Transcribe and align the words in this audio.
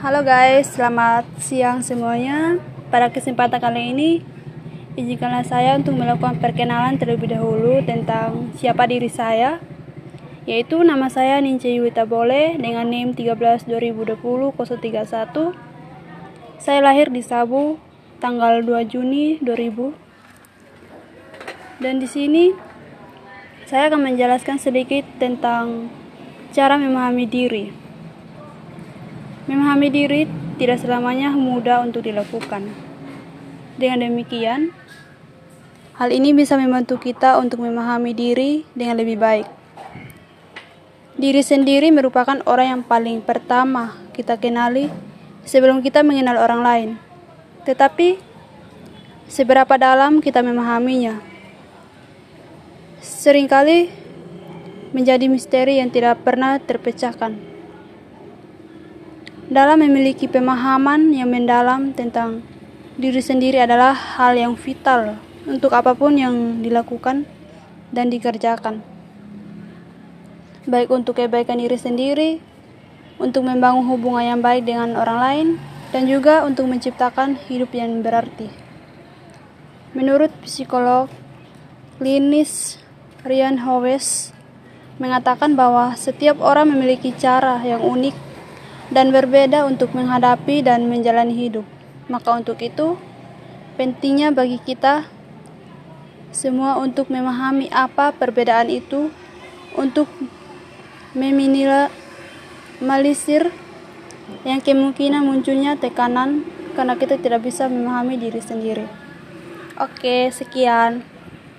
Halo 0.00 0.24
guys, 0.24 0.80
selamat 0.80 1.28
siang 1.44 1.84
semuanya. 1.84 2.56
Pada 2.88 3.12
kesempatan 3.12 3.60
kali 3.60 3.92
ini, 3.92 4.24
izinkanlah 4.96 5.44
saya 5.44 5.76
untuk 5.76 5.92
melakukan 5.92 6.40
perkenalan 6.40 6.96
terlebih 6.96 7.28
dahulu 7.28 7.84
tentang 7.84 8.48
siapa 8.56 8.88
diri 8.88 9.12
saya. 9.12 9.60
Yaitu 10.48 10.80
nama 10.80 11.12
saya 11.12 11.36
Nince 11.44 11.68
Yuwita 11.68 12.08
Bole 12.08 12.56
dengan 12.56 12.88
NIM 12.88 13.12
13 13.12 13.68
2020 13.68 14.16
031. 14.56 15.52
Saya 16.56 16.80
lahir 16.80 17.12
di 17.12 17.20
Sabu 17.20 17.76
tanggal 18.24 18.64
2 18.64 18.80
Juni 18.88 19.36
2000. 19.44 19.92
Dan 21.76 22.00
di 22.00 22.08
sini 22.08 22.56
saya 23.68 23.92
akan 23.92 24.16
menjelaskan 24.16 24.56
sedikit 24.56 25.04
tentang 25.20 25.92
cara 26.56 26.80
memahami 26.80 27.28
diri. 27.28 27.89
Memahami 29.50 29.90
diri 29.90 30.30
tidak 30.62 30.78
selamanya 30.78 31.34
mudah 31.34 31.82
untuk 31.82 32.06
dilakukan. 32.06 32.70
Dengan 33.74 34.06
demikian, 34.06 34.70
hal 35.98 36.14
ini 36.14 36.30
bisa 36.30 36.54
membantu 36.54 37.02
kita 37.02 37.34
untuk 37.34 37.66
memahami 37.66 38.14
diri 38.14 38.62
dengan 38.78 39.02
lebih 39.02 39.18
baik. 39.18 39.50
Diri 41.18 41.42
sendiri 41.42 41.90
merupakan 41.90 42.38
orang 42.46 42.78
yang 42.78 42.82
paling 42.86 43.26
pertama 43.26 43.98
kita 44.14 44.38
kenali 44.38 44.86
sebelum 45.42 45.82
kita 45.82 46.06
mengenal 46.06 46.38
orang 46.38 46.62
lain. 46.62 46.90
Tetapi, 47.66 48.22
seberapa 49.26 49.74
dalam 49.74 50.22
kita 50.22 50.46
memahaminya? 50.46 51.18
Seringkali 53.02 53.90
menjadi 54.94 55.26
misteri 55.26 55.82
yang 55.82 55.90
tidak 55.90 56.22
pernah 56.22 56.62
terpecahkan 56.62 57.49
dalam 59.50 59.82
memiliki 59.82 60.30
pemahaman 60.30 61.10
yang 61.10 61.26
mendalam 61.26 61.90
tentang 61.90 62.46
diri 62.94 63.18
sendiri 63.18 63.58
adalah 63.58 63.90
hal 63.90 64.38
yang 64.38 64.54
vital 64.54 65.18
untuk 65.42 65.74
apa 65.74 65.90
pun 65.98 66.14
yang 66.14 66.62
dilakukan 66.62 67.26
dan 67.90 68.06
dikerjakan. 68.14 68.78
Baik 70.70 70.94
untuk 70.94 71.18
kebaikan 71.18 71.58
diri 71.58 71.74
sendiri, 71.74 72.38
untuk 73.18 73.42
membangun 73.42 73.90
hubungan 73.90 74.38
yang 74.38 74.40
baik 74.40 74.62
dengan 74.62 74.94
orang 74.94 75.18
lain, 75.18 75.48
dan 75.90 76.06
juga 76.06 76.46
untuk 76.46 76.70
menciptakan 76.70 77.34
hidup 77.50 77.74
yang 77.74 78.06
berarti. 78.06 78.46
Menurut 79.98 80.30
psikolog 80.46 81.10
klinis 81.98 82.78
Ryan 83.26 83.66
Howes 83.66 84.30
mengatakan 85.02 85.58
bahwa 85.58 85.98
setiap 85.98 86.38
orang 86.38 86.70
memiliki 86.70 87.10
cara 87.10 87.58
yang 87.66 87.82
unik 87.82 88.29
dan 88.90 89.14
berbeda 89.14 89.62
untuk 89.66 89.94
menghadapi 89.94 90.62
dan 90.66 90.90
menjalani 90.90 91.34
hidup. 91.34 91.64
Maka 92.10 92.34
untuk 92.34 92.58
itu, 92.58 92.98
pentingnya 93.78 94.34
bagi 94.34 94.58
kita 94.58 95.06
semua 96.30 96.78
untuk 96.78 97.10
memahami 97.10 97.66
apa 97.70 98.12
perbedaan 98.14 98.70
itu 98.70 99.10
untuk 99.74 100.06
meminimalisir 101.14 103.50
yang 104.46 104.62
kemungkinan 104.62 105.26
munculnya 105.26 105.74
tekanan 105.74 106.46
karena 106.78 106.94
kita 106.94 107.18
tidak 107.18 107.42
bisa 107.42 107.66
memahami 107.66 108.14
diri 108.14 108.38
sendiri. 108.38 108.86
Oke, 109.74 110.30
sekian. 110.30 111.02